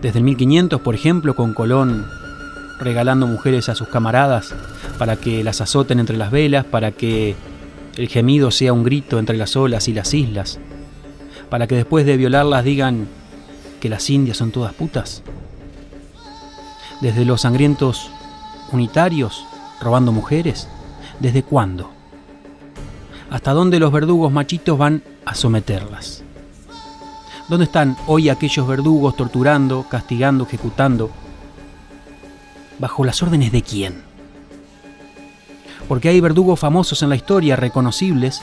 [0.00, 2.06] Desde el 1500, por ejemplo, con Colón
[2.78, 4.54] regalando mujeres a sus camaradas
[4.96, 7.34] para que las azoten entre las velas, para que
[7.96, 10.60] el gemido sea un grito entre las olas y las islas,
[11.50, 13.08] para que después de violarlas digan
[13.80, 15.24] que las indias son todas putas.
[17.00, 18.08] Desde los sangrientos
[18.70, 19.44] unitarios
[19.80, 20.68] robando mujeres,
[21.18, 22.01] ¿desde cuándo?
[23.32, 26.22] Hasta dónde los verdugos machitos van a someterlas.
[27.48, 31.10] ¿Dónde están hoy aquellos verdugos torturando, castigando, ejecutando?
[32.78, 34.02] ¿Bajo las órdenes de quién?
[35.88, 38.42] Porque hay verdugos famosos en la historia, reconocibles,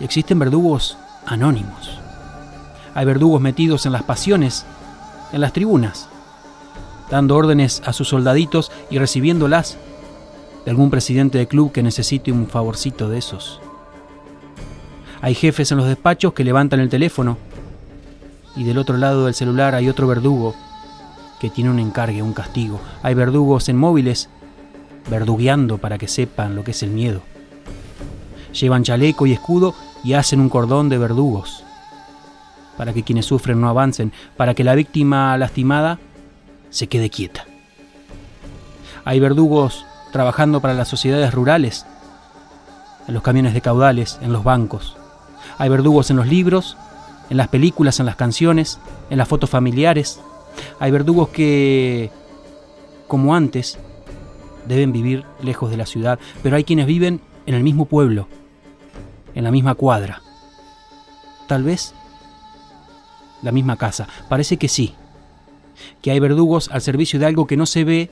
[0.00, 1.98] y existen verdugos anónimos.
[2.94, 4.64] Hay verdugos metidos en las pasiones,
[5.30, 6.08] en las tribunas,
[7.10, 9.76] dando órdenes a sus soldaditos y recibiéndolas
[10.64, 13.60] de algún presidente de club que necesite un favorcito de esos.
[15.24, 17.38] Hay jefes en los despachos que levantan el teléfono
[18.56, 20.54] y del otro lado del celular hay otro verdugo
[21.40, 22.78] que tiene un encargue, un castigo.
[23.02, 24.28] Hay verdugos en móviles
[25.08, 27.22] verdugueando para que sepan lo que es el miedo.
[28.52, 31.64] Llevan chaleco y escudo y hacen un cordón de verdugos
[32.76, 36.00] para que quienes sufren no avancen, para que la víctima lastimada
[36.68, 37.46] se quede quieta.
[39.06, 41.86] Hay verdugos trabajando para las sociedades rurales,
[43.08, 44.98] en los camiones de caudales, en los bancos.
[45.58, 46.76] Hay verdugos en los libros,
[47.30, 48.78] en las películas, en las canciones,
[49.10, 50.20] en las fotos familiares.
[50.80, 52.10] Hay verdugos que,
[53.06, 53.78] como antes,
[54.66, 58.28] deben vivir lejos de la ciudad, pero hay quienes viven en el mismo pueblo,
[59.34, 60.22] en la misma cuadra.
[61.46, 61.94] Tal vez
[63.42, 64.08] la misma casa.
[64.28, 64.94] Parece que sí,
[66.02, 68.10] que hay verdugos al servicio de algo que no se ve,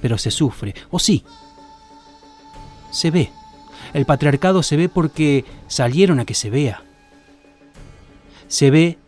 [0.00, 0.74] pero se sufre.
[0.90, 1.24] O sí,
[2.90, 3.30] se ve.
[3.92, 6.82] El patriarcado se ve porque salieron a que se vea.
[8.48, 8.98] Se ve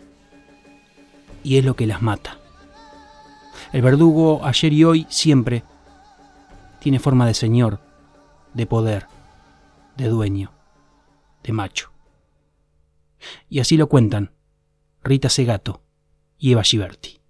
[1.42, 2.38] y es lo que las mata.
[3.72, 5.64] El verdugo ayer y hoy siempre
[6.80, 7.80] tiene forma de señor,
[8.54, 9.06] de poder,
[9.96, 10.52] de dueño,
[11.42, 11.90] de macho.
[13.48, 14.32] Y así lo cuentan
[15.02, 15.82] Rita Segato
[16.38, 17.21] y Eva Giberti.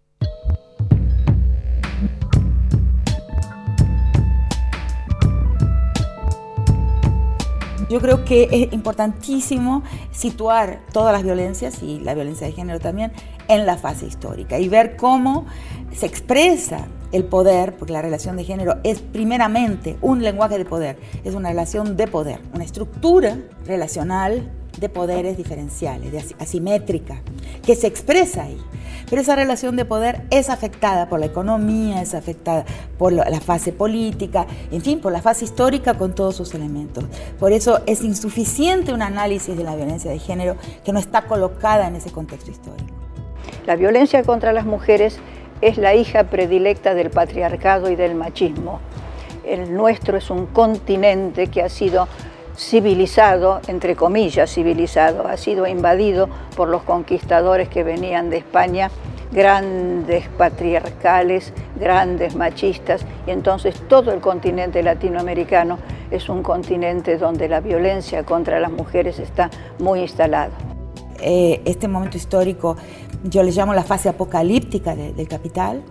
[7.92, 9.82] Yo creo que es importantísimo
[10.12, 13.12] situar todas las violencias y la violencia de género también
[13.48, 15.44] en la fase histórica y ver cómo
[15.94, 20.98] se expresa el poder, porque la relación de género es primeramente un lenguaje de poder,
[21.22, 23.36] es una relación de poder, una estructura
[23.66, 24.50] relacional
[24.82, 27.22] de poderes diferenciales, de asimétrica,
[27.64, 28.58] que se expresa ahí.
[29.08, 32.64] Pero esa relación de poder es afectada por la economía, es afectada
[32.98, 37.04] por la fase política, en fin, por la fase histórica con todos sus elementos.
[37.38, 41.86] Por eso es insuficiente un análisis de la violencia de género que no está colocada
[41.86, 42.90] en ese contexto histórico.
[43.66, 45.18] La violencia contra las mujeres
[45.60, 48.80] es la hija predilecta del patriarcado y del machismo.
[49.44, 52.08] El nuestro es un continente que ha sido
[52.56, 58.90] civilizado, entre comillas civilizado, ha sido invadido por los conquistadores que venían de España,
[59.32, 65.78] grandes patriarcales, grandes machistas, y entonces todo el continente latinoamericano
[66.10, 70.52] es un continente donde la violencia contra las mujeres está muy instalada.
[71.20, 72.76] Eh, este momento histórico
[73.24, 75.82] yo le llamo la fase apocalíptica del capital,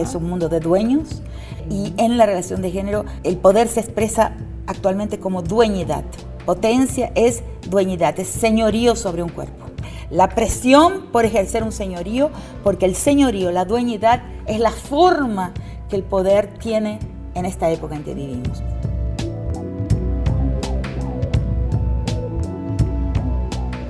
[0.00, 1.22] es un mundo de dueños
[1.68, 4.32] y en la relación de género el poder se expresa
[4.68, 6.04] actualmente como dueñidad.
[6.46, 9.66] Potencia es dueñidad, es señorío sobre un cuerpo.
[10.10, 12.30] La presión por ejercer un señorío,
[12.62, 15.52] porque el señorío, la dueñidad, es la forma
[15.90, 16.98] que el poder tiene
[17.34, 18.62] en esta época en que vivimos.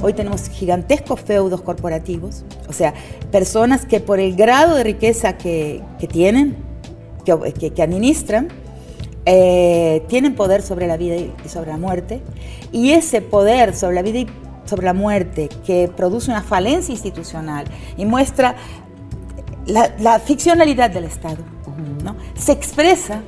[0.00, 2.94] Hoy tenemos gigantescos feudos corporativos, o sea,
[3.32, 6.56] personas que por el grado de riqueza que, tienen,
[7.24, 8.48] que, que administran,
[9.30, 12.22] eh, tienen poder sobre la vida y sobre la muerte,
[12.72, 14.26] y ese poder sobre la vida y
[14.64, 17.66] sobre la muerte que produce una falencia institucional
[17.98, 18.56] y muestra
[19.66, 21.44] la, ficcionalidad del Estado,
[22.02, 22.16] ¿no?
[22.36, 23.20] se expresa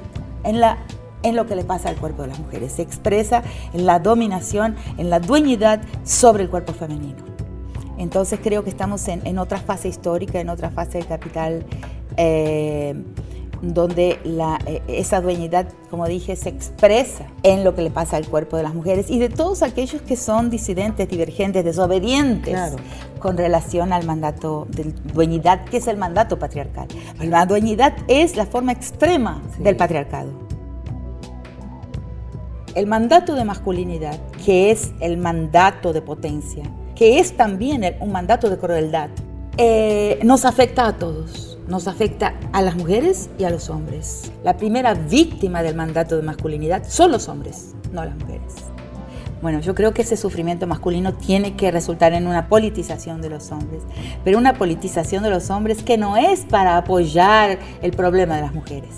[0.42, 0.78] en, la,
[1.22, 3.42] en lo que le pasa al cuerpo de las mujeres, se expresa
[3.74, 7.22] en la dominación, en la dueñidad sobre el cuerpo femenino.
[7.98, 11.66] Entonces creo que estamos en, otra fase histórica, en otra fase del capital.
[12.16, 12.94] Eh,
[13.62, 18.56] donde eh, esa dueñidad, como dije, se expresa en lo que le pasa al cuerpo
[18.56, 22.58] de las mujeres y de todos aquellos que son disidentes, divergentes, desobedientes
[23.18, 26.88] con relación al mandato de dueñidad, que es el mandato patriarcal.
[27.20, 30.30] La dueñidad es la forma extrema del patriarcado.
[32.74, 36.62] El mandato de masculinidad, que es el mandato de potencia,
[36.94, 39.10] que es también un mandato de crueldad,
[39.56, 44.32] eh, nos afecta a todos nos afecta a las mujeres y a los hombres.
[44.42, 48.54] La primera víctima del mandato de masculinidad son los hombres, no las mujeres.
[49.40, 53.52] Bueno, yo creo que ese sufrimiento masculino tiene que resultar en una politización de los
[53.52, 53.84] hombres,
[54.24, 58.52] pero una politización de los hombres que no es para apoyar el problema de las
[58.52, 58.90] mujeres,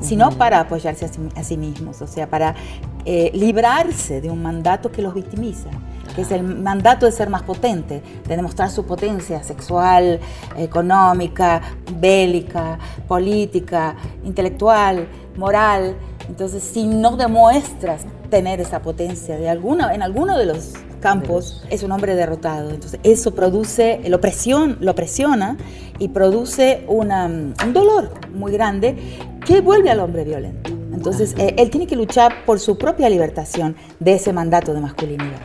[0.00, 2.54] sino para apoyarse a sí, mismos, o sea, para
[3.04, 5.70] eh, librarse de un mandato que los victimiza.
[6.14, 10.20] Que es el mandato de ser más potente, de demostrar su potencia sexual,
[10.56, 11.60] económica,
[11.98, 15.96] bélica, política, intelectual, moral.
[16.28, 21.82] Entonces, si no demuestras tener esa potencia de alguna, en alguno de los campos, es
[21.82, 22.70] un hombre derrotado.
[22.70, 25.56] Entonces, eso produce, lo, presión, lo presiona
[25.98, 28.96] y produce una, un dolor muy grande
[29.44, 30.70] que vuelve al hombre violento.
[30.92, 35.40] Entonces, eh, él tiene que luchar por su propia libertación de ese mandato de masculinidad.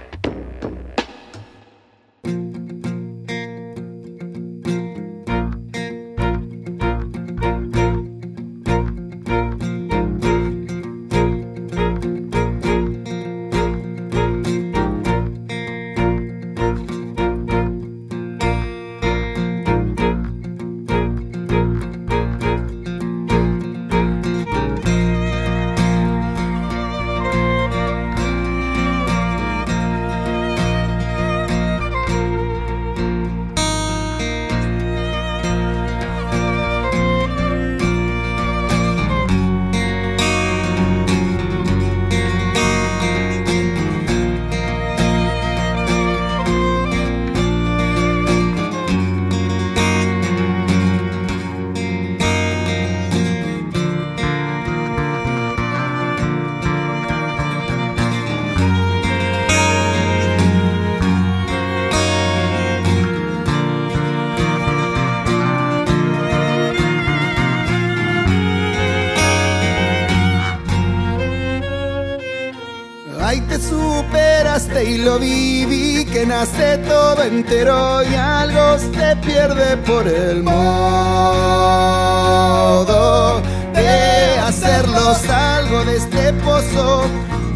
[73.60, 80.56] Superaste y lo viví, que nace todo entero y algo se pierde por el modo
[83.74, 85.16] de hacerlo.
[85.16, 87.06] Salgo de este pozo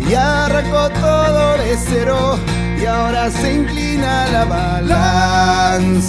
[0.09, 2.39] y arranco todo de cero
[2.81, 6.01] y ahora se inclina la balanza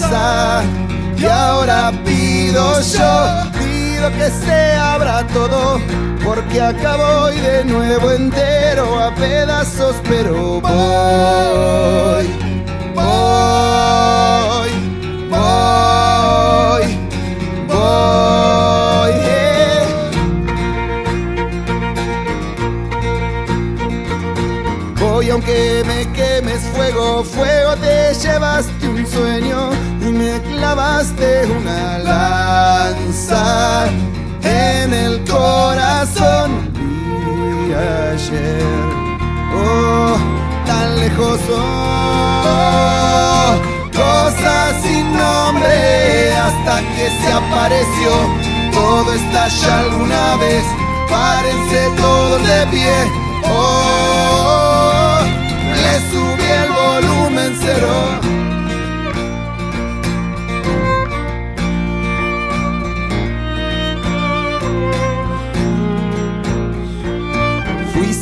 [1.17, 3.50] y ahora pido yo,
[4.01, 5.79] pido que se abra todo
[6.23, 12.27] porque acabo y de nuevo entero a pedazos, pero voy,
[12.95, 14.71] voy,
[15.29, 16.85] voy,
[17.67, 19.11] voy.
[24.99, 28.80] Voy aunque me quemes fuego, fuego te llevaste un
[29.13, 33.87] y me clavaste una lanza
[34.41, 36.71] en el corazón.
[36.73, 38.63] Vi ayer,
[39.53, 40.15] oh,
[40.65, 42.71] tan lejos, oh,
[43.91, 48.11] cosas sin nombre hasta que se apareció.
[48.71, 50.63] Todo estalla alguna vez,
[51.09, 53.11] párense todos de pie.
[53.43, 55.19] Oh,
[55.75, 58.30] le subí el volumen cero.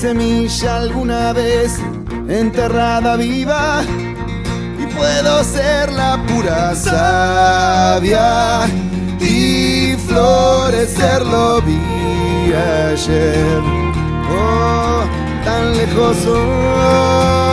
[0.10, 1.80] Semilla alguna vez
[2.28, 3.84] enterrada viva
[4.82, 8.66] y puedo ser la pura savia
[9.20, 11.80] y florecerlo vi
[12.90, 13.62] ayer.
[14.32, 15.04] Oh,
[15.46, 17.46] tan lejos, oh,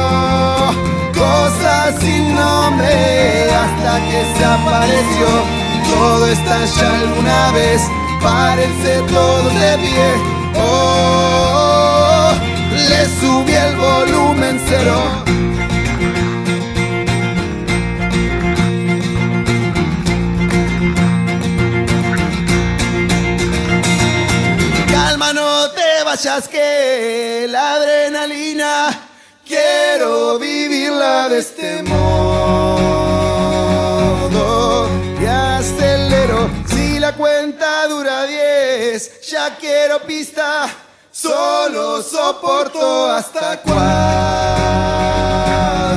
[1.13, 5.29] cosas sin nombre hasta que se apareció.
[5.91, 7.83] Todo estalla alguna vez,
[8.23, 10.09] párense todos de pie.
[10.59, 11.66] Oh,
[12.89, 15.25] le subí el volumen cero.
[24.91, 28.91] Calma, no te vayas que la adrenalina
[29.47, 32.07] quiero vivirla de este modo.
[35.21, 40.69] Y acelero si la cuenta dura 10, ya quiero pista.
[41.27, 43.61] Solo soporto hasta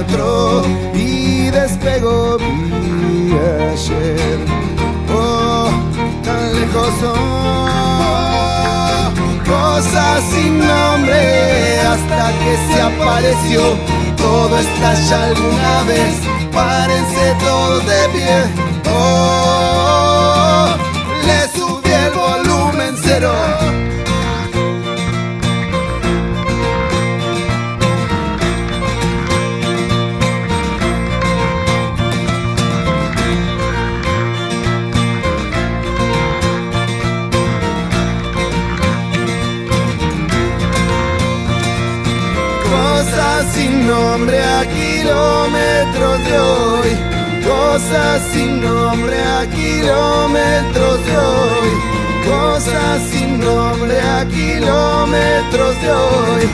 [0.06, 0.64] cuatro
[0.96, 3.34] y despego vi
[3.72, 4.40] ayer.
[5.14, 5.70] Oh,
[6.24, 7.68] tan lejos oh,
[9.46, 13.62] cosas sin nombre hasta que se apareció.
[14.18, 16.16] Todo estalla alguna vez,
[16.52, 18.48] párense todos de pie.
[18.92, 20.70] Oh,
[21.24, 23.59] le subí el volumen cero.
[44.20, 46.90] Nombre a kilómetros de hoy.
[47.46, 51.70] Cosas sin nombre a kilómetros de hoy.
[52.28, 56.50] Cosas sin nombre a kilómetros de hoy.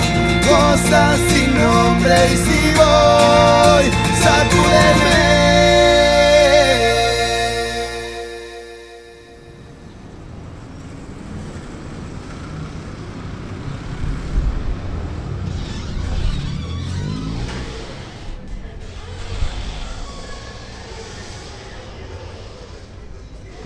[0.47, 3.85] Cosas sin nombre y si voy,
[4.23, 5.94] sacúdeme.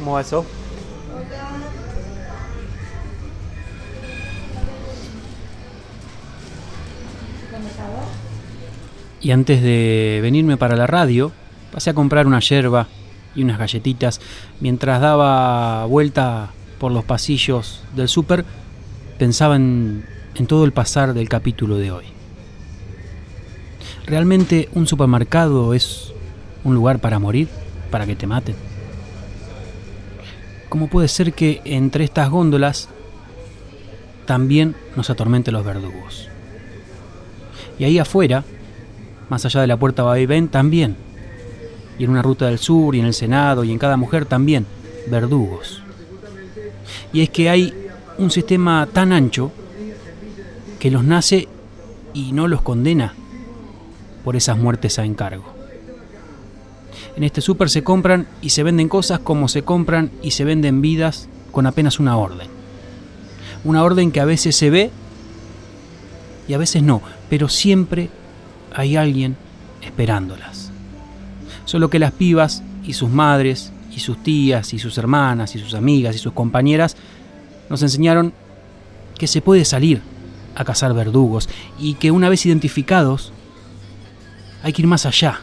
[0.09, 0.43] ¿Cómo va eso?
[9.21, 11.31] Y antes de venirme para la radio,
[11.71, 12.87] pasé a comprar una yerba
[13.35, 14.19] y unas galletitas.
[14.59, 18.45] Mientras daba vuelta por los pasillos del súper,
[19.19, 22.05] pensaba en, en todo el pasar del capítulo de hoy.
[24.07, 26.13] ¿Realmente un supermercado es
[26.63, 27.47] un lugar para morir?
[27.91, 28.78] ¿Para que te maten?
[30.69, 32.89] ¿Cómo puede ser que entre estas góndolas
[34.25, 36.29] también nos atormenten los verdugos?
[37.79, 38.43] Y ahí afuera,
[39.29, 40.95] más allá de la puerta ven, también.
[41.97, 44.67] Y en una ruta del sur, y en el Senado, y en cada mujer también,
[45.09, 45.81] verdugos.
[47.11, 47.73] Y es que hay
[48.19, 49.51] un sistema tan ancho
[50.79, 51.47] que los nace
[52.13, 53.15] y no los condena
[54.23, 55.58] por esas muertes a encargo.
[57.19, 60.79] En este súper se compran y se venden cosas como se compran y se venden
[60.79, 62.47] vidas con apenas una orden.
[63.65, 64.89] Una orden que a veces se ve
[66.47, 68.09] y a veces no, pero siempre
[68.73, 69.35] hay alguien
[69.81, 70.71] esperándolas.
[71.65, 75.73] Solo que las pibas y sus madres y sus tías y sus hermanas y sus
[75.73, 76.95] amigas y sus compañeras
[77.69, 78.31] nos enseñaron
[79.17, 80.01] que se puede salir
[80.55, 83.33] a cazar verdugos y que una vez identificados
[84.63, 85.41] hay que ir más allá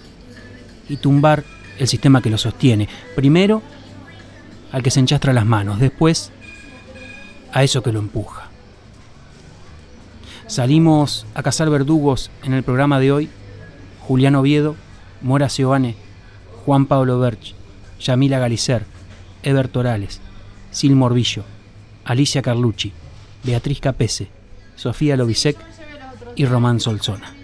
[0.89, 1.45] y tumbar
[1.79, 2.89] el sistema que lo sostiene.
[3.15, 3.63] Primero
[4.73, 6.33] al que se enchastra las manos, después
[7.53, 8.51] a eso que lo empuja.
[10.47, 13.31] Salimos a cazar verdugos en el programa de hoy.
[14.01, 14.77] Julián Oviedo,
[15.23, 15.97] Mora Seoane,
[16.65, 17.55] Juan Pablo Berch,
[17.99, 18.85] Yamila Galicer,
[19.43, 20.21] Eber Torales,
[20.71, 21.43] Sil Morbillo,
[22.05, 22.93] Alicia Carlucci,
[23.43, 24.29] Beatriz Capese,
[24.77, 25.57] Sofía Lovisek
[26.37, 27.35] y Román Solzona.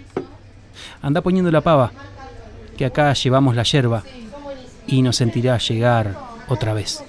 [1.01, 1.91] Anda poniendo la pava,
[2.77, 4.03] que acá llevamos la yerba
[4.87, 6.15] y nos sentirá llegar
[6.47, 7.03] otra vez,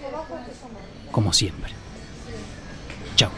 [1.11, 1.73] como siempre.
[3.17, 3.31] Chao.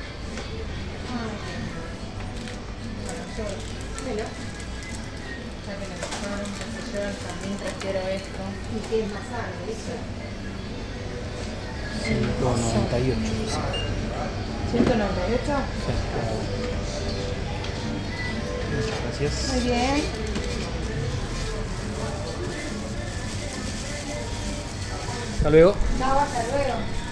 [14.73, 15.57] ¿198?
[18.77, 19.53] Muchas gracias.
[19.55, 20.26] Muy bien.
[25.47, 25.77] Hasta luego.
[25.97, 27.06] Chao, hasta luego.